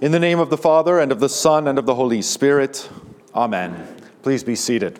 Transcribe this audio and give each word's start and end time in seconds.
In 0.00 0.12
the 0.12 0.18
name 0.18 0.38
of 0.38 0.48
the 0.48 0.56
Father, 0.56 0.98
and 0.98 1.12
of 1.12 1.20
the 1.20 1.28
Son, 1.28 1.68
and 1.68 1.78
of 1.78 1.84
the 1.84 1.94
Holy 1.94 2.22
Spirit. 2.22 2.88
Amen. 3.34 3.86
Please 4.22 4.42
be 4.42 4.56
seated. 4.56 4.98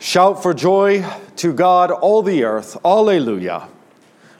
Shout 0.00 0.42
for 0.42 0.52
joy 0.52 1.06
to 1.36 1.52
God, 1.52 1.92
all 1.92 2.22
the 2.22 2.42
earth. 2.42 2.76
Alleluia. 2.84 3.68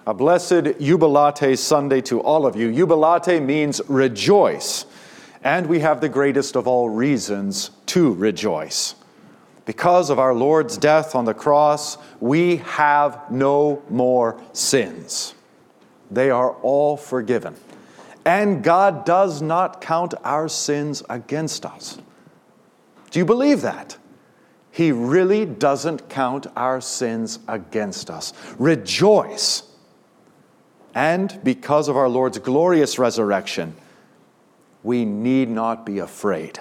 A 0.09 0.13
blessed 0.13 0.81
Jubilate 0.81 1.57
Sunday 1.57 2.01
to 2.01 2.21
all 2.21 2.47
of 2.47 2.57
you. 2.57 2.73
Jubilate 2.73 3.41
means 3.41 3.81
rejoice, 3.87 4.85
and 5.45 5.69
we 5.69 5.79
have 5.79 6.01
the 6.01 6.09
greatest 6.09 6.57
of 6.57 6.67
all 6.67 6.91
reasons 6.91 7.71
to 7.87 8.13
rejoice. 8.13 8.97
Because 9.67 10.11
of 10.11 10.19
our 10.19 10.35
Lord's 10.35 10.77
death 10.77 11.15
on 11.15 11.27
the 11.27 11.35
cross, 11.35 11.97
we 12.19 12.57
have 12.57 13.31
no 13.31 13.85
more 13.89 14.41
sins. 14.53 15.36
They 16.11 16.31
are 16.31 16.53
all 16.63 16.97
forgiven. 16.97 17.57
And 18.25 18.63
God 18.63 19.05
does 19.05 19.41
not 19.41 19.81
count 19.81 20.15
our 20.25 20.49
sins 20.49 21.03
against 21.09 21.65
us. 21.65 21.99
Do 23.11 23.19
you 23.19 23.25
believe 23.25 23.61
that? 23.63 23.97
He 24.71 24.93
really 24.93 25.47
doesn't 25.47 26.09
count 26.09 26.47
our 26.57 26.81
sins 26.81 27.39
against 27.49 28.11
us. 28.11 28.33
Rejoice. 28.59 29.63
And 30.95 31.41
because 31.45 31.89
of 31.89 31.97
our 31.97 32.09
Lord's 32.09 32.39
glorious 32.39 32.99
resurrection, 32.99 33.75
we 34.83 35.05
need 35.05 35.49
not 35.49 35.87
be 35.87 35.99
afraid. 35.99 36.59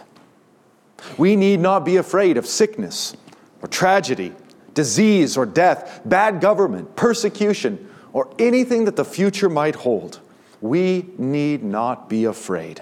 We 1.17 1.36
need 1.36 1.59
not 1.59 1.84
be 1.84 1.98
afraid 1.98 2.38
of 2.38 2.45
sickness 2.45 3.16
or 3.62 3.67
tragedy, 3.67 4.34
disease 4.73 5.36
or 5.36 5.45
death, 5.45 6.02
bad 6.05 6.41
government, 6.41 6.95
persecution 6.95 7.89
or 8.15 8.33
anything 8.39 8.85
that 8.85 8.95
the 8.95 9.03
future 9.03 9.49
might 9.49 9.75
hold, 9.75 10.21
we 10.61 11.05
need 11.17 11.61
not 11.61 12.07
be 12.07 12.23
afraid. 12.23 12.81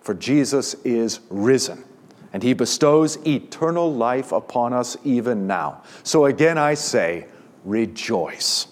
For 0.00 0.14
Jesus 0.14 0.72
is 0.82 1.20
risen, 1.28 1.84
and 2.32 2.42
he 2.42 2.54
bestows 2.54 3.18
eternal 3.26 3.92
life 3.92 4.32
upon 4.32 4.72
us 4.72 4.96
even 5.04 5.46
now. 5.46 5.82
So 6.04 6.24
again, 6.24 6.56
I 6.56 6.72
say, 6.72 7.26
rejoice. 7.66 8.68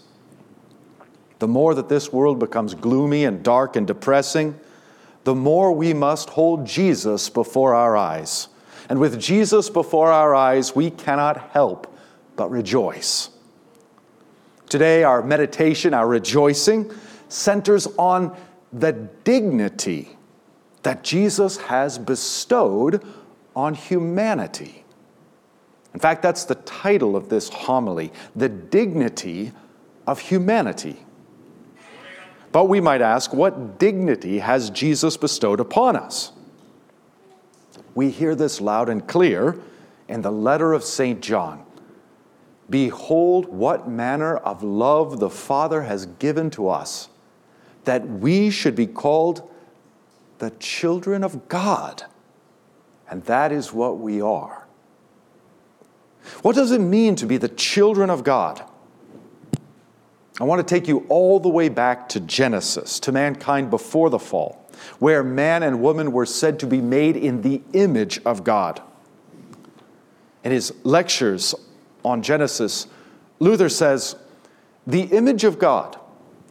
The 1.38 1.48
more 1.48 1.75
that 1.75 1.91
this 1.91 2.14
world 2.14 2.38
becomes 2.38 2.72
gloomy 2.72 3.27
and 3.27 3.42
dark 3.42 3.77
and 3.77 3.86
depressing, 3.86 4.58
the 5.25 5.34
more 5.34 5.70
we 5.70 5.92
must 5.92 6.30
hold 6.30 6.66
Jesus 6.66 7.28
before 7.28 7.75
our 7.75 7.94
eyes. 7.94 8.48
And 8.88 8.98
with 8.98 9.20
Jesus 9.20 9.69
before 9.69 10.10
our 10.10 10.34
eyes, 10.34 10.75
we 10.75 10.91
cannot 10.91 11.50
help 11.50 11.94
but 12.36 12.50
rejoice. 12.50 13.28
Today, 14.69 15.02
our 15.02 15.22
meditation, 15.22 15.94
our 15.94 16.06
rejoicing, 16.06 16.91
centers 17.28 17.86
on 17.98 18.36
the 18.72 18.92
dignity 19.25 20.16
that 20.83 21.02
Jesus 21.02 21.56
has 21.56 21.98
bestowed 21.98 23.05
on 23.56 23.75
humanity. 23.75 24.84
In 25.94 26.00
fact, 26.00 26.22
that's 26.22 26.44
the 26.44 26.55
title 26.55 27.16
of 27.16 27.28
this 27.28 27.48
homily 27.48 28.12
the 28.36 28.48
dignity 28.48 29.52
of 30.06 30.20
humanity. 30.20 30.97
But 32.53 32.66
we 32.66 32.80
might 32.80 33.03
ask, 33.03 33.32
what 33.34 33.78
dignity 33.78 34.38
has 34.38 34.70
Jesus 34.70 35.16
bestowed 35.16 35.60
upon 35.60 35.97
us? 35.97 36.32
We 37.94 38.10
hear 38.10 38.34
this 38.34 38.60
loud 38.60 38.88
and 38.88 39.06
clear 39.06 39.58
in 40.08 40.22
the 40.22 40.32
letter 40.32 40.72
of 40.72 40.84
St. 40.84 41.20
John. 41.20 41.64
Behold, 42.70 43.47
what 43.47 43.88
manner 43.88 44.36
of 44.36 44.62
love 44.62 45.20
the 45.20 45.30
Father 45.30 45.83
has 45.83 46.06
given 46.06 46.50
to 46.50 46.69
us, 46.69 47.08
that 47.84 48.06
we 48.06 48.50
should 48.50 48.75
be 48.75 48.86
called 48.86 49.48
the 50.38 50.50
children 50.60 51.25
of 51.25 51.48
God. 51.48 52.05
And 53.10 53.25
that 53.25 53.52
is 53.52 53.72
what 53.72 53.98
we 53.98 54.20
are. 54.20 54.66
What 56.43 56.54
does 56.54 56.72
it 56.72 56.81
mean 56.81 57.16
to 57.16 57.26
be 57.26 57.38
the 57.38 57.48
children 57.48 58.10
of 58.10 58.22
God? 58.22 58.62
I 60.41 60.44
want 60.44 60.66
to 60.66 60.75
take 60.75 60.87
you 60.87 61.06
all 61.09 61.41
the 61.41 61.48
way 61.48 61.69
back 61.69 62.09
to 62.10 62.20
Genesis, 62.20 63.00
to 63.00 63.12
mankind 63.12 63.70
before 63.70 64.10
the 64.10 64.19
fall, 64.19 64.70
where 64.98 65.25
man 65.25 65.62
and 65.62 65.81
woman 65.81 66.12
were 66.12 66.26
said 66.26 66.60
to 66.60 66.66
be 66.66 66.81
made 66.81 67.16
in 67.16 67.43
the 67.43 67.62
image 67.72 68.20
of 68.25 68.44
God. 68.44 68.81
In 70.44 70.53
his 70.53 70.72
lectures 70.84 71.54
on 72.08 72.22
Genesis, 72.22 72.86
Luther 73.38 73.69
says, 73.69 74.16
The 74.86 75.02
image 75.02 75.44
of 75.44 75.58
God, 75.58 75.98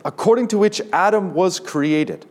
according 0.06 0.48
to 0.50 0.58
which 0.58 0.82
Adam 0.94 1.34
was 1.34 1.60
created, 1.60 2.26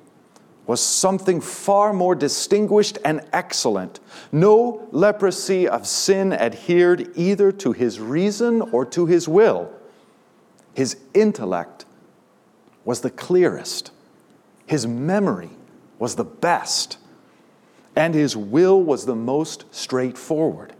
was 0.67 0.81
something 0.81 1.41
far 1.41 1.93
more 1.93 2.15
distinguished 2.15 2.99
and 3.05 3.21
excellent. 3.33 4.01
No 4.33 4.89
leprosy 4.91 5.69
of 5.69 5.87
sin 5.87 6.33
adhered 6.33 7.11
either 7.15 7.53
to 7.53 7.73
his 7.73 8.01
reason 8.01 8.63
or 8.63 8.85
to 8.87 9.07
his 9.07 9.29
will. 9.29 9.73
His 10.75 10.97
intellect 11.15 11.85
was 12.85 13.01
the 13.01 13.11
clearest, 13.11 13.91
his 14.67 14.87
memory 14.87 15.51
was 15.99 16.17
the 16.17 16.25
best, 16.25 16.99
and 17.95 18.15
his 18.15 18.37
will 18.37 18.81
was 18.83 19.07
the 19.07 19.15
most 19.15 19.65
straightforward. 19.73 20.76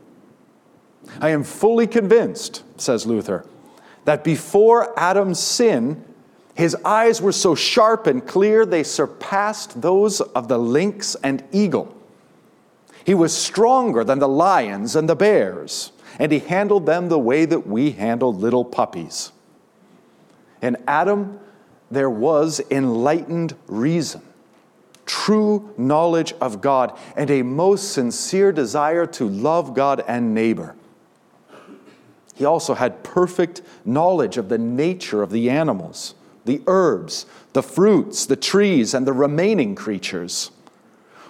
I 1.21 1.31
am 1.31 1.45
fully 1.45 1.87
convinced, 1.87 2.63
says 2.77 3.07
Luther, 3.07 3.45
that 4.05 4.25
before 4.25 4.99
Adam's 4.99 5.39
sin, 5.39 6.05
his 6.55 6.75
eyes 6.85 7.21
were 7.21 7.33
so 7.33 7.55
sharp 7.55 8.07
and 8.07 8.27
clear 8.27 8.65
they 8.65 8.83
surpassed 8.83 9.83
those 9.83 10.21
of 10.21 10.49
the 10.49 10.59
lynx 10.59 11.15
and 11.23 11.45
eagle. 11.53 11.95
He 13.05 13.15
was 13.15 13.37
stronger 13.37 14.03
than 14.05 14.19
the 14.19 14.29
lions 14.29 14.97
and 14.97 15.09
the 15.09 15.15
bears, 15.15 15.93
and 16.19 16.33
he 16.33 16.39
handled 16.39 16.87
them 16.87 17.09
the 17.09 17.19
way 17.19 17.45
that 17.45 17.67
we 17.67 17.93
handle 17.93 18.33
little 18.33 18.65
puppies. 18.65 19.33
In 20.63 20.77
Adam, 20.89 21.39
there 21.91 22.11
was 22.11 22.61
enlightened 22.71 23.55
reason, 23.67 24.23
true 25.05 25.73
knowledge 25.77 26.33
of 26.41 26.61
God, 26.61 26.99
and 27.17 27.31
a 27.31 27.43
most 27.43 27.93
sincere 27.93 28.51
desire 28.51 29.07
to 29.07 29.29
love 29.29 29.75
God 29.75 30.03
and 30.09 30.35
neighbor. 30.35 30.75
He 32.37 32.45
also 32.45 32.75
had 32.75 33.03
perfect 33.03 33.63
knowledge 33.87 34.37
of 34.37 34.51
the 34.51 34.59
nature 34.59 35.23
of 35.23 35.31
the 35.31 35.49
animals, 35.49 36.15
the 36.45 36.61
herbs, 36.67 37.25
the 37.55 37.63
fruits, 37.63 38.27
the 38.27 38.37
trees, 38.37 38.93
and 38.93 39.07
the 39.07 39.15
remaining 39.15 39.75
creatures. 39.75 40.51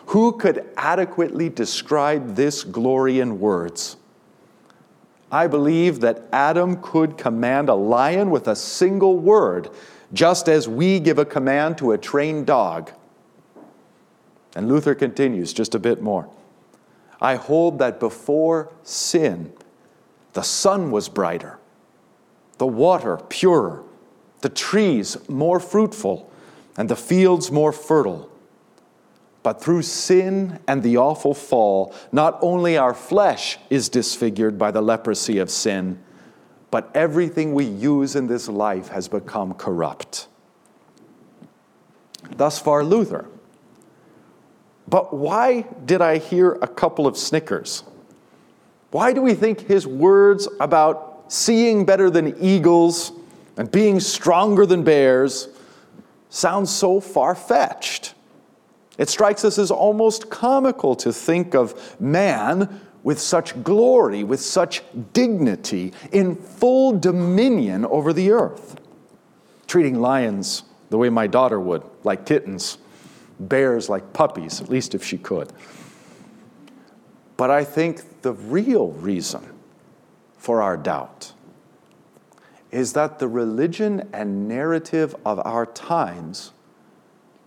Who 0.07 0.33
could 0.33 0.69
adequately 0.77 1.49
describe 1.49 2.35
this 2.35 2.65
glory 2.65 3.21
in 3.21 3.39
words? 3.39 3.97
I 5.31 5.47
believe 5.47 6.01
that 6.01 6.25
Adam 6.33 6.83
could 6.83 7.17
command 7.17 7.69
a 7.69 7.75
lion 7.75 8.31
with 8.31 8.49
a 8.49 8.57
single 8.57 9.17
word, 9.17 9.71
just 10.13 10.49
as 10.49 10.69
we 10.69 10.99
give 10.99 11.19
a 11.19 11.25
command 11.25 11.79
to 11.79 11.93
a 11.93 11.99
trained 11.99 12.47
dog. 12.47 12.91
And 14.57 14.67
Luther 14.67 14.97
continues 14.97 15.53
just 15.53 15.77
a 15.77 15.79
bit 15.79 16.03
more. 16.03 16.29
I 17.21 17.37
hold 17.37 17.79
that 17.79 18.01
before 18.01 18.73
sin, 18.83 19.53
the 20.37 20.43
sun 20.43 20.91
was 20.91 21.09
brighter, 21.09 21.59
the 22.59 22.67
water 22.67 23.17
purer, 23.17 23.83
the 24.43 24.51
trees 24.51 25.17
more 25.31 25.59
fruitful, 25.59 26.31
and 26.77 26.91
the 26.91 26.95
fields 26.95 27.51
more 27.51 27.73
fertile. 27.73 28.31
But 29.43 29.63
through 29.63 29.81
sin 29.81 30.61
and 30.69 30.83
the 30.83 30.99
awful 30.99 31.33
fall, 31.33 31.95
not 32.13 32.39
only 32.43 32.77
our 32.77 32.93
flesh 32.93 33.57
is 33.71 33.89
disfigured 33.89 34.59
by 34.59 34.71
the 34.71 34.83
leprosy 34.83 35.39
of 35.39 35.49
sin, 35.49 35.99
but 36.71 36.91
everything 36.95 37.55
we 37.55 37.65
use 37.65 38.15
in 38.15 38.27
this 38.27 38.47
life 38.47 38.89
has 38.89 39.09
become 39.09 39.55
corrupt. 39.55 40.29
Thus 42.37 42.59
far, 42.59 42.85
Luther. 42.85 43.25
But 44.87 45.15
why 45.15 45.63
did 45.87 46.03
I 46.03 46.19
hear 46.19 46.59
a 46.61 46.69
couple 46.69 47.07
of 47.07 47.17
snickers? 47.17 47.85
Why 48.91 49.13
do 49.13 49.23
we 49.23 49.35
think 49.35 49.61
his 49.61 49.87
words 49.87 50.49
about 50.61 51.25
seeing 51.29 51.85
better 51.85 52.09
than 52.09 52.37
eagles 52.41 53.13
and 53.57 53.71
being 53.71 54.01
stronger 54.01 54.65
than 54.67 54.85
bears 54.85 55.49
sound 56.31 56.69
so 56.69 57.01
far 57.01 57.35
fetched? 57.35 58.15
It 58.99 59.09
strikes 59.09 59.45
us 59.45 59.59
as 59.59 59.71
almost 59.71 60.31
comical 60.31 60.95
to 60.97 61.13
think 61.13 61.55
of 61.55 62.01
man 62.01 62.81
with 63.03 63.21
such 63.21 63.63
glory, 63.63 64.25
with 64.25 64.41
such 64.41 64.83
dignity, 65.13 65.93
in 66.11 66.35
full 66.35 66.99
dominion 66.99 67.85
over 67.87 68.13
the 68.13 68.33
earth, 68.33 68.81
treating 69.67 70.01
lions 70.01 70.65
the 70.91 70.99
way 70.99 71.09
my 71.09 71.27
daughter 71.27 71.61
would, 71.61 71.83
like 72.03 72.27
kittens, 72.27 72.79
bears 73.39 73.89
like 73.89 74.13
puppies, 74.13 74.61
at 74.61 74.69
least 74.69 74.95
if 74.95 75.05
she 75.05 75.19
could. 75.19 75.53
But 77.37 77.51
I 77.51 77.65
think 77.65 78.23
the 78.23 78.33
real 78.33 78.93
reason 78.93 79.45
for 80.39 80.63
our 80.63 80.77
doubt 80.77 81.33
is 82.71 82.93
that 82.95 83.19
the 83.19 83.29
religion 83.29 84.09
and 84.13 84.49
narrative 84.49 85.15
of 85.25 85.41
our 85.45 85.67
times 85.67 86.53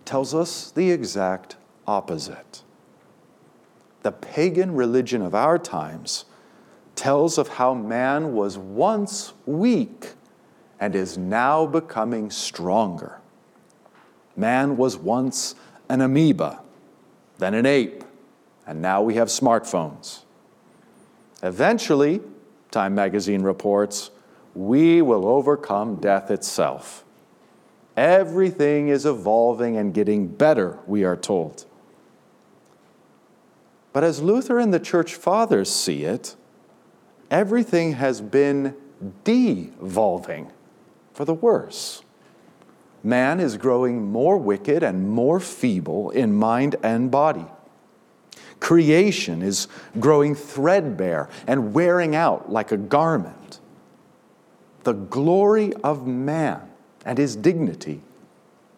tells 0.04 0.34
us 0.34 0.70
the 0.70 0.90
exact 0.90 1.56
opposite. 1.86 2.62
The 4.02 4.12
pagan 4.12 4.74
religion 4.74 5.22
of 5.22 5.34
our 5.34 5.58
times 5.58 6.24
tells 6.94 7.38
of 7.38 7.48
how 7.48 7.74
man 7.74 8.32
was 8.32 8.58
once 8.58 9.32
weak 9.46 10.12
and 10.78 10.94
is 10.94 11.18
now 11.18 11.66
becoming 11.66 12.30
stronger. 12.30 13.20
Man 14.36 14.76
was 14.76 14.96
once 14.96 15.54
an 15.88 16.00
amoeba, 16.00 16.60
then 17.38 17.54
an 17.54 17.66
ape, 17.66 17.99
and 18.70 18.80
now 18.80 19.02
we 19.02 19.16
have 19.16 19.26
smartphones. 19.26 20.20
Eventually, 21.42 22.20
Time 22.70 22.94
magazine 22.94 23.42
reports, 23.42 24.12
we 24.54 25.02
will 25.02 25.26
overcome 25.26 25.96
death 25.96 26.30
itself. 26.30 27.04
Everything 27.96 28.86
is 28.86 29.04
evolving 29.04 29.76
and 29.76 29.92
getting 29.92 30.28
better, 30.28 30.78
we 30.86 31.02
are 31.02 31.16
told. 31.16 31.64
But 33.92 34.04
as 34.04 34.22
Luther 34.22 34.60
and 34.60 34.72
the 34.72 34.78
church 34.78 35.16
fathers 35.16 35.68
see 35.68 36.04
it, 36.04 36.36
everything 37.28 37.94
has 37.94 38.20
been 38.20 38.76
devolving 39.24 40.52
for 41.12 41.24
the 41.24 41.34
worse. 41.34 42.02
Man 43.02 43.40
is 43.40 43.56
growing 43.56 44.12
more 44.12 44.38
wicked 44.38 44.84
and 44.84 45.10
more 45.10 45.40
feeble 45.40 46.10
in 46.10 46.32
mind 46.32 46.76
and 46.84 47.10
body. 47.10 47.46
Creation 48.60 49.42
is 49.42 49.68
growing 49.98 50.34
threadbare 50.34 51.28
and 51.46 51.72
wearing 51.72 52.14
out 52.14 52.52
like 52.52 52.70
a 52.70 52.76
garment. 52.76 53.58
The 54.84 54.92
glory 54.92 55.72
of 55.82 56.06
man 56.06 56.70
and 57.04 57.18
his 57.18 57.36
dignity, 57.36 58.02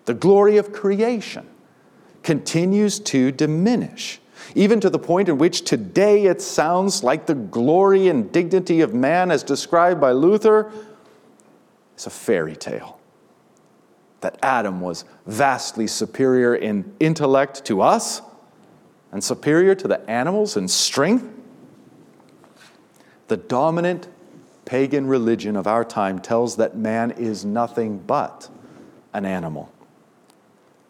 the 0.04 0.14
glory 0.14 0.56
of 0.56 0.72
creation, 0.72 1.48
continues 2.22 3.00
to 3.00 3.32
diminish, 3.32 4.20
even 4.54 4.80
to 4.80 4.88
the 4.88 4.98
point 4.98 5.28
in 5.28 5.38
which 5.38 5.62
today 5.62 6.26
it 6.26 6.40
sounds 6.40 7.02
like 7.02 7.26
the 7.26 7.34
glory 7.34 8.08
and 8.08 8.30
dignity 8.32 8.80
of 8.80 8.94
man, 8.94 9.30
as 9.32 9.42
described 9.42 10.00
by 10.00 10.12
Luther, 10.12 10.70
is 11.96 12.06
a 12.06 12.10
fairy 12.10 12.56
tale. 12.56 13.00
That 14.20 14.38
Adam 14.42 14.80
was 14.80 15.04
vastly 15.26 15.88
superior 15.88 16.54
in 16.54 16.94
intellect 17.00 17.64
to 17.64 17.82
us 17.82 18.22
and 19.12 19.22
superior 19.22 19.74
to 19.74 19.86
the 19.86 20.10
animals 20.10 20.56
in 20.56 20.66
strength? 20.66 21.28
The 23.28 23.36
dominant 23.36 24.08
pagan 24.64 25.06
religion 25.06 25.56
of 25.56 25.66
our 25.66 25.84
time 25.84 26.18
tells 26.18 26.56
that 26.56 26.76
man 26.76 27.10
is 27.12 27.44
nothing 27.44 27.98
but 27.98 28.48
an 29.12 29.24
animal, 29.24 29.70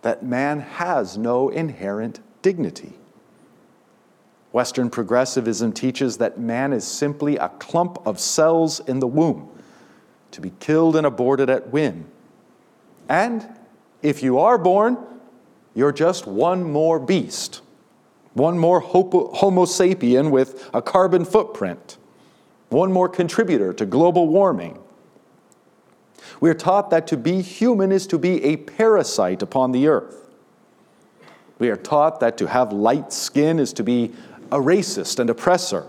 that 0.02 0.22
man 0.22 0.60
has 0.60 1.18
no 1.18 1.48
inherent 1.48 2.20
dignity. 2.42 2.92
Western 4.52 4.90
progressivism 4.90 5.72
teaches 5.72 6.18
that 6.18 6.38
man 6.38 6.72
is 6.72 6.86
simply 6.86 7.36
a 7.36 7.48
clump 7.48 8.06
of 8.06 8.20
cells 8.20 8.80
in 8.80 9.00
the 9.00 9.06
womb 9.06 9.48
to 10.30 10.40
be 10.40 10.52
killed 10.60 10.94
and 10.94 11.06
aborted 11.06 11.48
at 11.48 11.70
whim. 11.70 12.06
And 13.08 13.48
if 14.02 14.22
you 14.22 14.38
are 14.38 14.58
born, 14.58 14.98
you're 15.74 15.92
just 15.92 16.26
one 16.26 16.62
more 16.62 16.98
beast 16.98 17.62
one 18.34 18.58
more 18.58 18.80
Homo 18.80 19.64
sapien 19.66 20.30
with 20.30 20.70
a 20.72 20.80
carbon 20.80 21.24
footprint, 21.24 21.98
one 22.70 22.92
more 22.92 23.08
contributor 23.08 23.72
to 23.74 23.84
global 23.84 24.28
warming. 24.28 24.78
We 26.40 26.48
are 26.50 26.54
taught 26.54 26.90
that 26.90 27.06
to 27.08 27.16
be 27.16 27.42
human 27.42 27.92
is 27.92 28.06
to 28.08 28.18
be 28.18 28.42
a 28.44 28.56
parasite 28.56 29.42
upon 29.42 29.72
the 29.72 29.86
earth. 29.86 30.30
We 31.58 31.68
are 31.68 31.76
taught 31.76 32.20
that 32.20 32.38
to 32.38 32.46
have 32.46 32.72
light 32.72 33.12
skin 33.12 33.58
is 33.58 33.72
to 33.74 33.84
be 33.84 34.12
a 34.50 34.56
racist 34.56 35.18
and 35.18 35.30
oppressor. 35.30 35.86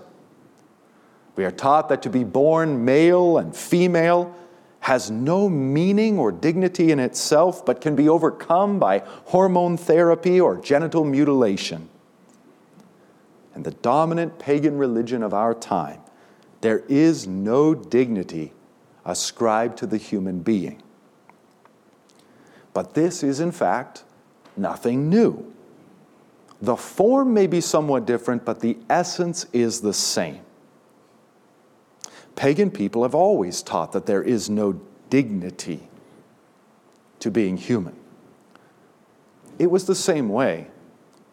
We 1.35 1.45
are 1.45 1.51
taught 1.51 1.89
that 1.89 2.01
to 2.03 2.09
be 2.09 2.23
born 2.23 2.85
male 2.85 3.37
and 3.37 3.55
female 3.55 4.35
has 4.81 5.09
no 5.09 5.47
meaning 5.47 6.19
or 6.19 6.31
dignity 6.31 6.91
in 6.91 6.99
itself, 6.99 7.65
but 7.65 7.79
can 7.79 7.95
be 7.95 8.09
overcome 8.09 8.79
by 8.79 8.99
hormone 9.25 9.77
therapy 9.77 10.41
or 10.41 10.57
genital 10.57 11.05
mutilation 11.05 11.89
and 13.53 13.63
the 13.63 13.71
dominant 13.71 14.39
pagan 14.39 14.77
religion 14.77 15.23
of 15.23 15.33
our 15.33 15.53
time, 15.53 15.99
there 16.61 16.83
is 16.87 17.27
no 17.27 17.75
dignity 17.75 18.53
ascribed 19.05 19.77
to 19.77 19.85
the 19.85 19.97
human 19.97 20.39
being. 20.39 20.81
But 22.73 22.93
this 22.93 23.21
is, 23.21 23.39
in 23.39 23.51
fact, 23.51 24.03
nothing 24.57 25.09
new. 25.09 25.53
The 26.61 26.77
form 26.77 27.33
may 27.33 27.47
be 27.47 27.61
somewhat 27.61 28.05
different, 28.05 28.45
but 28.45 28.61
the 28.61 28.77
essence 28.89 29.45
is 29.51 29.81
the 29.81 29.93
same. 29.93 30.39
Pagan 32.35 32.71
people 32.71 33.03
have 33.03 33.13
always 33.13 33.61
taught 33.61 33.91
that 33.91 34.05
there 34.05 34.23
is 34.23 34.49
no 34.49 34.79
dignity 35.09 35.87
to 37.19 37.29
being 37.29 37.57
human. 37.57 37.95
It 39.59 39.69
was 39.69 39.85
the 39.85 39.95
same 39.95 40.29
way 40.29 40.67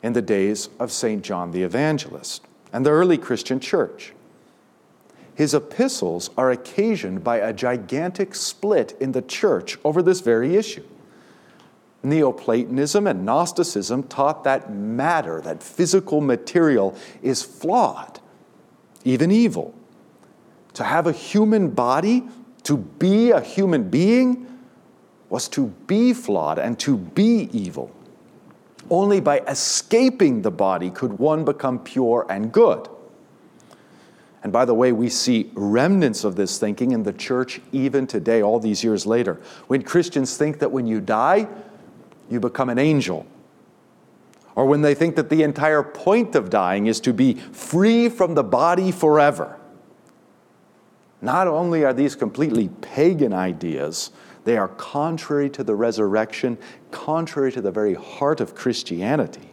in 0.03 0.13
the 0.13 0.23
days 0.23 0.69
of 0.79 0.93
St. 0.93 1.23
John 1.23 1.53
the 1.53 1.63
Evangelist 1.63 2.43
and 2.73 2.85
the 2.87 2.91
early 2.91 3.19
Christian 3.19 3.61
church. 3.61 4.13
His 5.35 5.55
epistles 5.55 6.31
are 6.37 6.51
occasioned 6.51 7.25
by 7.25 7.39
a 7.39 7.53
gigantic 7.53 8.35
split 8.35 8.97
in 9.01 9.13
the 9.13 9.23
church 9.23 9.79
over 9.85 10.03
this 10.03 10.21
very 10.21 10.57
issue. 10.57 10.85
Neoplatonism 12.03 13.07
and 13.07 13.25
Gnosticism 13.25 14.05
taught 14.05 14.45
that 14.45 14.73
matter, 14.73 15.41
that 15.43 15.63
physical 15.63 16.21
material, 16.21 16.97
is 17.23 17.43
flawed, 17.43 18.21
even 19.05 19.31
evil. 19.31 19.75
To 20.75 20.85
have 20.85 21.07
a 21.07 21.13
human 21.13 21.71
body, 21.71 22.25
to 22.65 22.77
be 22.77 23.31
a 23.31 23.41
human 23.41 23.91
being, 23.91 24.47
was 25.29 25.49
to 25.51 25.67
be 25.87 26.13
flawed 26.13 26.59
and 26.59 26.79
to 26.81 26.97
be 26.97 27.49
evil. 27.53 27.95
Only 28.91 29.21
by 29.21 29.39
escaping 29.41 30.43
the 30.43 30.51
body 30.51 30.91
could 30.91 31.19
one 31.19 31.45
become 31.45 31.79
pure 31.79 32.27
and 32.29 32.51
good. 32.53 32.89
And 34.43 34.53
by 34.53 34.65
the 34.65 34.75
way, 34.75 34.91
we 34.93 35.09
see 35.09 35.51
remnants 35.55 36.25
of 36.25 36.35
this 36.35 36.59
thinking 36.59 36.93
in 36.93 37.03
the 37.03 37.13
church 37.13 37.61
even 37.73 38.07
today, 38.07 38.43
all 38.43 38.59
these 38.59 38.83
years 38.83 39.07
later. 39.07 39.41
When 39.69 39.83
Christians 39.83 40.37
think 40.37 40.59
that 40.59 40.73
when 40.73 40.87
you 40.87 41.01
die, 41.01 41.47
you 42.31 42.41
become 42.41 42.71
an 42.71 42.79
angel. 42.79 43.27
Or 44.55 44.67
when 44.67 44.83
they 44.83 44.95
think 44.95 45.17
that 45.17 45.31
the 45.31 45.43
entire 45.43 45.83
point 45.83 46.35
of 46.35 46.51
dying 46.51 46.87
is 46.87 47.01
to 47.01 47.13
be 47.13 47.35
free 47.35 48.09
from 48.09 48.35
the 48.35 48.43
body 48.43 48.91
forever. 48.91 49.59
Not 51.23 51.47
only 51.47 51.85
are 51.85 51.93
these 51.93 52.17
completely 52.17 52.69
pagan 52.81 53.33
ideas, 53.33 54.11
they 54.45 54.57
are 54.57 54.69
contrary 54.69 55.51
to 55.51 55.65
the 55.65 55.75
resurrection, 55.75 56.59
contrary 56.91 57.53
to 57.53 57.61
the 57.61 57.71
very 57.71 57.95
heart 57.95 58.41
of 58.41 58.55
Christianity. 58.55 59.51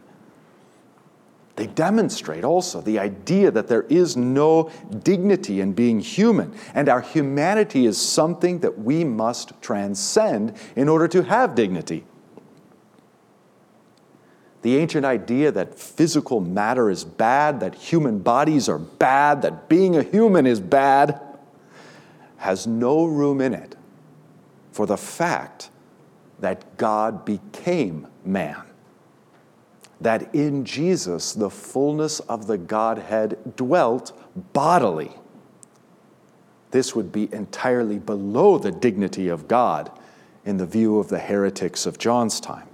They 1.56 1.68
demonstrate 1.68 2.44
also 2.44 2.82
the 2.82 3.00
idea 3.00 3.50
that 3.50 3.68
there 3.68 3.84
is 3.90 4.16
no 4.16 4.70
dignity 5.04 5.60
in 5.60 5.74
being 5.74 6.00
human, 6.00 6.54
and 6.74 6.88
our 6.88 7.02
humanity 7.02 7.86
is 7.86 8.00
something 8.00 8.60
that 8.60 8.80
we 8.80 9.04
must 9.04 9.60
transcend 9.62 10.56
in 10.76 10.88
order 10.88 11.08
to 11.08 11.24
have 11.24 11.56
dignity. 11.56 12.06
The 14.62 14.78
ancient 14.78 15.06
idea 15.06 15.52
that 15.52 15.74
physical 15.74 16.42
matter 16.42 16.90
is 16.90 17.04
bad, 17.04 17.60
that 17.62 17.74
human 17.74 18.20
bodies 18.20 18.70
are 18.70 18.80
bad, 18.80 19.42
that 19.42 19.68
being 19.68 19.96
a 19.96 20.04
human 20.04 20.46
is 20.46 20.60
bad, 20.60 21.20
has 22.38 22.68
no 22.68 23.06
room 23.06 23.42
in 23.42 23.54
it 23.56 23.77
for 24.78 24.86
the 24.86 24.96
fact 24.96 25.72
that 26.40 26.78
God 26.78 27.26
became 27.26 28.06
man. 28.24 28.62
That 30.00 30.36
in 30.36 30.66
Jesus 30.66 31.34
the 31.34 31.50
fullness 31.50 32.20
of 32.20 32.46
the 32.46 32.60
Godhead 32.60 33.56
dwelt 33.56 34.16
bodily. 34.54 35.14
This 36.70 36.96
would 36.96 37.12
be 37.12 37.28
entirely 37.34 37.98
below 37.98 38.60
the 38.60 38.72
dignity 38.72 39.30
of 39.30 39.48
God 39.48 39.92
in 40.46 40.58
the 40.58 40.68
view 40.68 41.00
of 41.00 41.08
the 41.08 41.18
heretics 41.18 41.88
of 41.88 41.98
John's 41.98 42.40
time. 42.40 42.68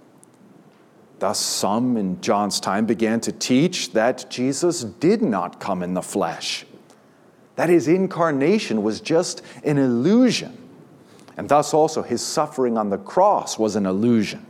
Thus, 1.20 1.40
some 1.40 1.96
in 1.96 2.20
John's 2.20 2.60
time 2.60 2.86
began 2.86 3.22
to 3.22 3.32
teach 3.32 3.94
that 3.94 4.30
Jesus 4.30 4.84
did 4.84 5.22
not 5.22 5.62
come 5.62 5.82
in 5.82 5.94
the 5.94 6.02
flesh, 6.02 6.66
that 7.56 7.70
his 7.70 7.88
incarnation 7.88 8.84
was 8.84 9.00
just 9.00 9.42
an 9.64 9.78
illusion 9.78 10.62
and 11.38 11.50
thus 11.50 11.74
also 11.74 12.02
his 12.02 12.22
suffering 12.22 12.78
on 12.78 12.90
the 12.90 12.98
cross 12.98 13.58
was 13.58 13.75
an 13.75 13.86
illusion. 13.86 14.46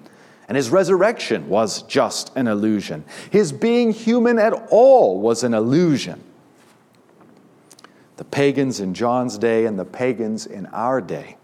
And 0.47 0.57
his 0.57 0.69
resurrection 0.69 1.47
was 1.47 1.83
just 1.83 2.35
an 2.35 2.47
illusion. 2.47 3.05
His 3.31 3.51
being 3.51 3.91
human 3.91 4.37
at 4.37 4.53
all 4.69 5.19
was 5.19 5.43
an 5.43 5.53
illusion. 5.53 6.21
The 8.17 8.25
pagans 8.25 8.79
in 8.79 8.93
John's 8.93 9.37
day 9.37 9.65
and 9.65 9.79
the 9.79 9.85
pagans 9.85 10.45
in 10.45 10.65
our 10.67 11.01
day 11.01 11.37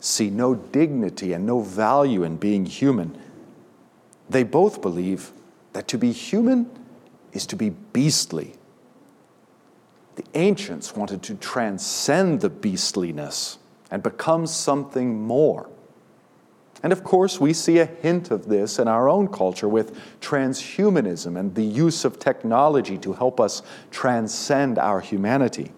see 0.00 0.30
no 0.30 0.54
dignity 0.54 1.32
and 1.32 1.44
no 1.44 1.60
value 1.60 2.22
in 2.22 2.36
being 2.36 2.64
human 2.64 3.18
they 4.28 4.42
both 4.42 4.82
believe 4.82 5.32
that 5.72 5.88
to 5.88 5.98
be 5.98 6.12
human 6.12 6.70
is 7.32 7.46
to 7.46 7.56
be 7.56 7.70
beastly. 7.70 8.54
The 10.16 10.24
ancients 10.34 10.94
wanted 10.96 11.22
to 11.24 11.34
transcend 11.36 12.40
the 12.40 12.50
beastliness 12.50 13.58
and 13.90 14.02
becomes 14.02 14.54
something 14.54 15.20
more. 15.20 15.68
And 16.82 16.92
of 16.92 17.02
course, 17.02 17.40
we 17.40 17.52
see 17.52 17.78
a 17.78 17.86
hint 17.86 18.30
of 18.30 18.46
this 18.46 18.78
in 18.78 18.86
our 18.86 19.08
own 19.08 19.28
culture 19.28 19.68
with 19.68 19.98
transhumanism 20.20 21.38
and 21.38 21.54
the 21.54 21.64
use 21.64 22.04
of 22.04 22.18
technology 22.18 22.96
to 22.98 23.14
help 23.14 23.40
us 23.40 23.62
transcend 23.90 24.78
our 24.78 25.00
humanity. 25.00 25.72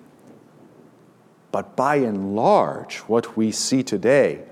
But 1.53 1.75
by 1.75 1.97
and 1.97 2.37
large, 2.37 2.99
what 2.99 3.37
we 3.37 3.51
see 3.51 3.83
today 3.83 4.43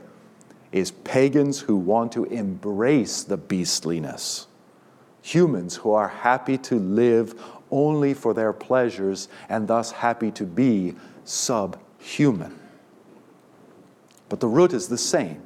is 0.73 0.91
pagans 0.91 1.61
who 1.61 1.77
want 1.77 2.13
to 2.13 2.25
embrace 2.25 3.23
the 3.23 3.37
beastliness, 3.37 4.47
humans 5.23 5.77
who 5.77 5.93
are 5.93 6.09
happy 6.09 6.59
to 6.59 6.77
live 6.77 7.41
only 7.71 8.15
for 8.15 8.33
their 8.33 8.53
pleasures 8.53 9.29
and 9.49 9.69
thus 9.69 9.93
happy 9.93 10.31
to 10.31 10.45
be 10.45 10.95
subhuman. 11.25 12.59
But 14.29 14.41
the 14.41 14.49
root 14.49 14.73
is 14.73 14.89
the 14.89 14.99
same 14.99 15.43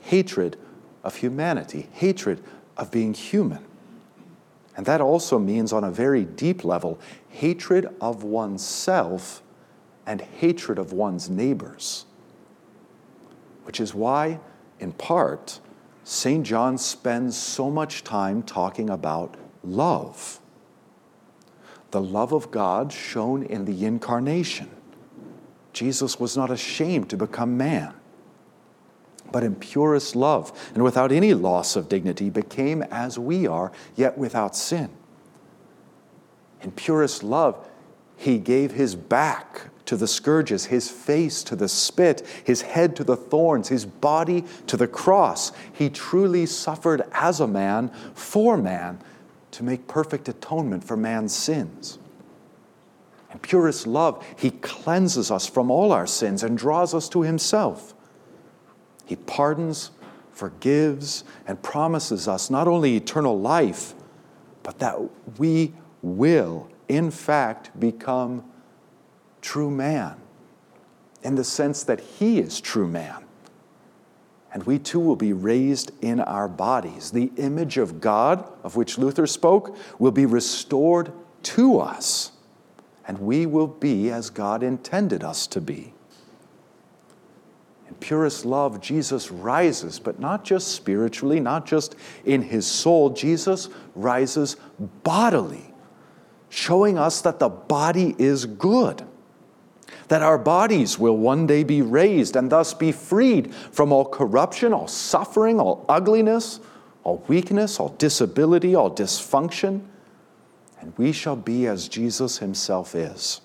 hatred 0.00 0.56
of 1.02 1.16
humanity, 1.16 1.88
hatred 1.92 2.42
of 2.76 2.90
being 2.90 3.12
human. 3.12 3.64
And 4.76 4.86
that 4.86 5.00
also 5.00 5.38
means, 5.38 5.72
on 5.72 5.84
a 5.84 5.90
very 5.90 6.24
deep 6.24 6.64
level, 6.64 6.98
hatred 7.28 7.88
of 8.00 8.22
oneself 8.22 9.42
and 10.04 10.20
hatred 10.20 10.78
of 10.78 10.92
one's 10.92 11.30
neighbors. 11.30 12.04
Which 13.64 13.80
is 13.80 13.94
why, 13.94 14.38
in 14.78 14.92
part, 14.92 15.60
St. 16.04 16.46
John 16.46 16.78
spends 16.78 17.36
so 17.36 17.70
much 17.70 18.04
time 18.04 18.42
talking 18.42 18.90
about 18.90 19.36
love. 19.64 20.38
The 21.90 22.00
love 22.00 22.32
of 22.32 22.50
God 22.50 22.92
shown 22.92 23.42
in 23.42 23.64
the 23.64 23.84
incarnation. 23.84 24.70
Jesus 25.76 26.18
was 26.18 26.38
not 26.38 26.50
ashamed 26.50 27.10
to 27.10 27.18
become 27.18 27.58
man, 27.58 27.92
but 29.30 29.44
in 29.44 29.54
purest 29.54 30.16
love 30.16 30.70
and 30.72 30.82
without 30.82 31.12
any 31.12 31.34
loss 31.34 31.76
of 31.76 31.86
dignity 31.86 32.30
became 32.30 32.82
as 32.84 33.18
we 33.18 33.46
are, 33.46 33.70
yet 33.94 34.16
without 34.16 34.56
sin. 34.56 34.88
In 36.62 36.70
purest 36.70 37.22
love, 37.22 37.68
he 38.16 38.38
gave 38.38 38.72
his 38.72 38.94
back 38.94 39.64
to 39.84 39.98
the 39.98 40.08
scourges, 40.08 40.64
his 40.64 40.90
face 40.90 41.42
to 41.42 41.54
the 41.54 41.68
spit, 41.68 42.26
his 42.42 42.62
head 42.62 42.96
to 42.96 43.04
the 43.04 43.14
thorns, 43.14 43.68
his 43.68 43.84
body 43.84 44.46
to 44.68 44.78
the 44.78 44.88
cross. 44.88 45.52
He 45.74 45.90
truly 45.90 46.46
suffered 46.46 47.02
as 47.12 47.38
a 47.38 47.46
man 47.46 47.90
for 48.14 48.56
man 48.56 48.98
to 49.50 49.62
make 49.62 49.86
perfect 49.86 50.26
atonement 50.26 50.84
for 50.84 50.96
man's 50.96 51.36
sins. 51.36 51.98
Purest 53.42 53.86
love, 53.86 54.24
he 54.38 54.50
cleanses 54.50 55.30
us 55.30 55.46
from 55.46 55.70
all 55.70 55.92
our 55.92 56.06
sins 56.06 56.42
and 56.42 56.56
draws 56.56 56.94
us 56.94 57.08
to 57.10 57.22
himself. 57.22 57.94
He 59.04 59.16
pardons, 59.16 59.90
forgives, 60.32 61.24
and 61.46 61.62
promises 61.62 62.28
us 62.28 62.50
not 62.50 62.68
only 62.68 62.96
eternal 62.96 63.38
life, 63.38 63.94
but 64.62 64.78
that 64.80 64.98
we 65.38 65.72
will, 66.02 66.68
in 66.88 67.10
fact, 67.10 67.78
become 67.78 68.44
true 69.40 69.70
man 69.70 70.16
in 71.22 71.34
the 71.34 71.44
sense 71.44 71.82
that 71.84 72.00
he 72.00 72.38
is 72.38 72.60
true 72.60 72.86
man. 72.86 73.24
And 74.52 74.64
we 74.64 74.78
too 74.78 75.00
will 75.00 75.16
be 75.16 75.32
raised 75.32 75.90
in 76.00 76.20
our 76.20 76.48
bodies. 76.48 77.10
The 77.10 77.30
image 77.36 77.76
of 77.76 78.00
God, 78.00 78.48
of 78.62 78.74
which 78.76 78.96
Luther 78.96 79.26
spoke, 79.26 79.76
will 79.98 80.12
be 80.12 80.24
restored 80.24 81.12
to 81.42 81.78
us, 81.78 82.32
and 83.06 83.18
we 83.18 83.46
will 83.46 83.66
be 83.66 84.10
as 84.10 84.30
God 84.30 84.62
intended 84.62 85.22
us 85.22 85.46
to 85.48 85.60
be. 85.60 85.94
In 87.88 87.94
purest 87.96 88.44
love, 88.44 88.80
Jesus 88.80 89.30
rises, 89.30 89.98
but 89.98 90.18
not 90.18 90.44
just 90.44 90.68
spiritually, 90.68 91.38
not 91.38 91.66
just 91.66 91.94
in 92.24 92.42
his 92.42 92.66
soul. 92.66 93.10
Jesus 93.10 93.68
rises 93.94 94.56
bodily, 95.04 95.72
showing 96.48 96.98
us 96.98 97.20
that 97.20 97.38
the 97.38 97.48
body 97.48 98.16
is 98.18 98.44
good 98.46 99.06
that 100.08 100.22
our 100.22 100.38
bodies 100.38 100.98
will 100.98 101.16
one 101.16 101.46
day 101.46 101.64
be 101.64 101.82
raised 101.82 102.36
and 102.36 102.50
thus 102.50 102.74
be 102.74 102.92
freed 102.92 103.54
from 103.54 103.92
all 103.92 104.04
corruption, 104.04 104.72
all 104.72 104.86
suffering, 104.86 105.58
all 105.58 105.84
ugliness, 105.88 106.60
all 107.04 107.24
weakness, 107.28 107.80
all 107.80 107.88
disability, 107.90 108.74
all 108.74 108.90
dysfunction, 108.90 109.82
and 110.80 110.96
we 110.96 111.12
shall 111.12 111.36
be 111.36 111.66
as 111.66 111.88
Jesus 111.88 112.38
himself 112.38 112.94
is. 112.94 113.40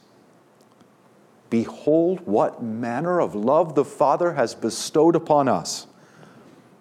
Behold, 1.50 2.22
what 2.26 2.64
manner 2.64 3.20
of 3.20 3.36
love 3.36 3.76
the 3.76 3.86
Father 3.86 4.34
has 4.34 4.56
bestowed 4.56 5.16
upon 5.16 5.48
us, 5.48 5.88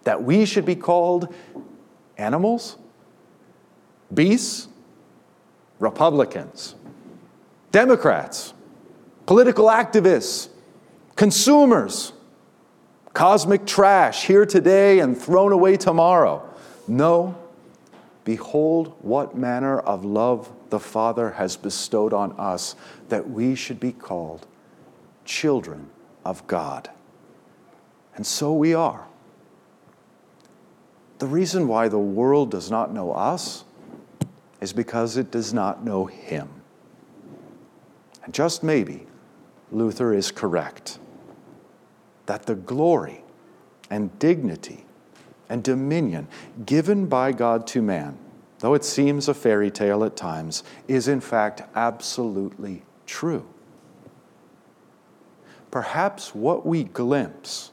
that 0.05 0.23
we 0.23 0.45
should 0.45 0.65
be 0.65 0.77
called 0.77 1.35
animals, 2.17 2.77
beasts, 4.13 4.69
Republicans, 5.79 6.75
Democrats 7.73 8.55
political 9.31 9.67
activists, 9.67 10.49
consumers, 11.15 12.13
cosmic 13.13 13.65
trash 13.65 14.27
here 14.27 14.45
today 14.45 14.99
and 14.99 15.17
thrown 15.17 15.53
away 15.53 15.77
tomorrow. 15.77 16.43
No, 16.89 17.37
behold 18.31 18.95
what 19.01 19.37
manner 19.37 19.81
of 19.81 20.05
love 20.05 20.53
the 20.69 20.79
Father 20.79 21.31
has 21.31 21.57
bestowed 21.57 22.13
on 22.13 22.31
us 22.39 22.77
that 23.09 23.29
we 23.29 23.57
should 23.57 23.81
be 23.81 23.91
called 23.91 24.47
children 25.25 25.91
of 26.25 26.47
God. 26.47 26.89
And 28.15 28.25
so 28.25 28.53
we 28.53 28.73
are. 28.73 29.05
The 31.19 31.27
reason 31.27 31.67
why 31.67 31.89
the 31.89 31.99
world 31.99 32.53
does 32.53 32.71
not 32.71 32.95
know 32.95 33.11
us 33.11 33.65
is 34.61 34.73
because 34.73 35.17
it 35.17 35.33
does 35.33 35.53
not 35.53 35.85
know 35.85 36.07
Him. 36.07 36.49
And 38.23 38.33
just 38.33 38.63
maybe, 38.63 39.09
Luther 39.73 40.15
is 40.15 40.31
correct 40.31 41.01
that 42.27 42.47
the 42.47 42.55
glory 42.55 43.25
and 43.91 44.17
dignity 44.21 44.85
and 45.51 45.63
dominion 45.63 46.29
given 46.65 47.05
by 47.07 47.33
God 47.33 47.67
to 47.67 47.83
man, 47.83 48.17
though 48.61 48.73
it 48.73 48.85
seems 48.85 49.29
a 49.29 49.35
fairy 49.35 49.71
tale 49.71 50.03
at 50.05 50.17
times, 50.17 50.63
is 50.89 51.09
in 51.09 51.21
fact 51.21 51.63
absolutely 51.75 52.85
true. 53.05 53.47
Perhaps 55.71 56.35
what 56.35 56.65
we 56.65 56.85
glimpse 56.85 57.73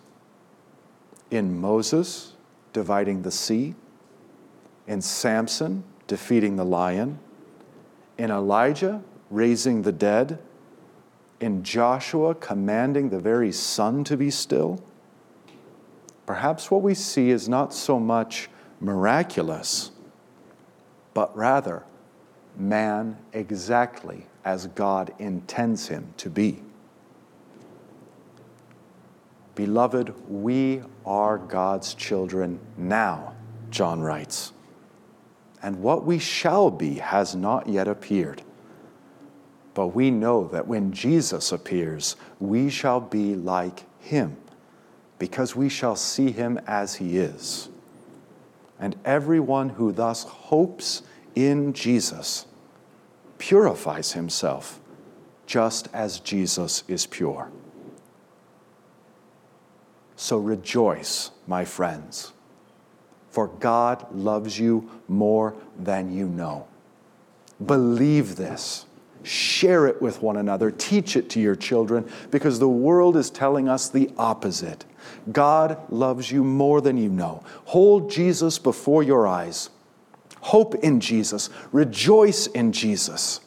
in 1.31 1.59
Moses 1.59 2.33
dividing 2.73 3.21
the 3.21 3.31
sea, 3.31 3.75
in 4.87 5.01
Samson 5.01 5.83
defeating 6.07 6.55
the 6.55 6.65
lion, 6.65 7.19
in 8.17 8.31
Elijah 8.31 9.01
raising 9.29 9.81
the 9.81 9.91
dead, 9.91 10.39
in 11.39 11.63
Joshua 11.63 12.33
commanding 12.33 13.09
the 13.09 13.19
very 13.19 13.51
sun 13.51 14.03
to 14.05 14.17
be 14.17 14.31
still? 14.31 14.81
Perhaps 16.27 16.69
what 16.69 16.83
we 16.83 16.93
see 16.93 17.31
is 17.31 17.49
not 17.49 17.73
so 17.73 17.99
much 17.99 18.49
miraculous, 18.79 19.91
but 21.15 21.35
rather 21.35 21.83
man 22.57 23.17
exactly 23.33 24.27
as 24.45 24.67
God 24.67 25.13
intends 25.19 25.87
him 25.87 26.13
to 26.17 26.29
be. 26.29 26.61
Beloved, 29.55 30.13
we 30.29 30.83
are 31.05 31.37
God's 31.37 31.93
children 31.93 32.59
now, 32.75 33.33
John 33.71 34.01
writes. 34.01 34.51
And 35.63 35.81
what 35.81 36.05
we 36.05 36.19
shall 36.19 36.69
be 36.69 36.95
has 36.95 37.35
not 37.35 37.67
yet 37.67 37.87
appeared. 37.87 38.43
But 39.73 39.87
we 39.87 40.11
know 40.11 40.47
that 40.49 40.67
when 40.67 40.91
Jesus 40.91 41.51
appears, 41.51 42.15
we 42.39 42.69
shall 42.69 42.99
be 42.99 43.33
like 43.33 43.83
him, 43.99 44.37
because 45.19 45.55
we 45.55 45.69
shall 45.69 45.95
see 45.95 46.31
him 46.31 46.59
as 46.67 46.95
he 46.95 47.17
is. 47.17 47.69
And 48.79 48.95
everyone 49.03 49.69
who 49.69 49.91
thus 49.91 50.23
hopes 50.23 51.01
in 51.35 51.73
Jesus 51.73 52.45
purifies 53.37 54.13
himself, 54.13 54.79
just 55.45 55.87
as 55.93 56.19
Jesus 56.19 56.83
is 56.87 57.05
pure. 57.05 57.49
So 60.15 60.37
rejoice, 60.37 61.31
my 61.45 61.65
friends, 61.65 62.33
for 63.29 63.47
God 63.47 64.13
loves 64.13 64.59
you 64.59 64.89
more 65.07 65.55
than 65.77 66.11
you 66.11 66.27
know. 66.27 66.67
Believe 67.63 68.35
this 68.35 68.87
Share 69.27 69.87
it 69.87 70.01
with 70.01 70.21
one 70.21 70.37
another. 70.37 70.71
Teach 70.71 71.17
it 71.17 71.29
to 71.31 71.39
your 71.41 71.55
children 71.55 72.09
because 72.31 72.59
the 72.59 72.69
world 72.69 73.17
is 73.17 73.29
telling 73.29 73.67
us 73.67 73.89
the 73.89 74.09
opposite 74.17 74.85
God 75.31 75.77
loves 75.89 76.31
you 76.31 76.43
more 76.43 76.81
than 76.81 76.97
you 76.97 77.09
know. 77.09 77.43
Hold 77.65 78.09
Jesus 78.09 78.59
before 78.59 79.03
your 79.03 79.27
eyes. 79.27 79.69
Hope 80.41 80.75
in 80.75 80.99
Jesus. 80.99 81.49
Rejoice 81.71 82.47
in 82.47 82.71
Jesus. 82.71 83.41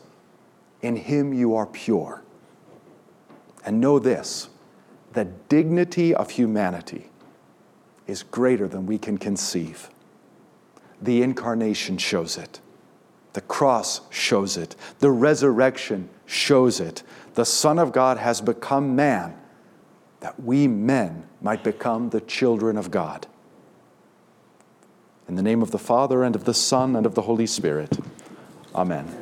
In 0.83 0.97
Him 0.97 1.33
you 1.33 1.55
are 1.55 1.67
pure. 1.67 2.23
And 3.65 3.81
know 3.81 3.99
this 3.99 4.49
the 5.13 5.25
dignity 5.25 6.15
of 6.15 6.31
humanity 6.31 7.09
is 8.07 8.23
greater 8.23 8.69
than 8.69 8.87
we 8.87 8.99
can 8.99 9.19
conceive. 9.19 9.89
The 11.01 11.23
incarnation 11.23 11.99
shows 11.99 12.37
it. 12.37 12.61
The 13.33 13.41
cross 13.41 14.01
shows 14.11 14.57
it. 14.57 14.75
The 14.99 15.11
resurrection 15.11 16.09
shows 16.27 16.81
it. 16.81 17.03
The 17.35 17.45
Son 17.45 17.79
of 17.79 17.93
God 17.93 18.19
has 18.19 18.41
become 18.41 18.97
man 18.97 19.37
that 20.21 20.41
we 20.43 20.69
men 20.69 21.25
might 21.41 21.65
become 21.65 22.11
the 22.11 22.21
children 22.21 22.77
of 22.77 22.91
God. 22.91 23.27
In 25.29 25.35
the 25.37 25.43
name 25.43 25.63
of 25.63 25.71
the 25.71 25.79
Father, 25.79 26.23
and 26.23 26.35
of 26.35 26.45
the 26.45 26.55
Son, 26.55 26.97
and 26.97 27.07
of 27.07 27.15
the 27.15 27.23
Holy 27.23 27.47
Spirit. 27.47 27.99
Amen. 28.75 29.20